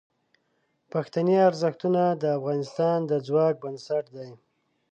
پښتني 0.91 1.35
ارزښتونه 1.49 2.01
د 2.21 2.23
افغانستان 2.37 2.97
د 3.09 3.11
ځواک 3.27 3.55
بنسټ 3.63 4.05
دي. 4.15 4.31